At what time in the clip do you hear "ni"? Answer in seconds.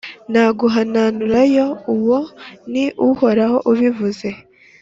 2.71-2.85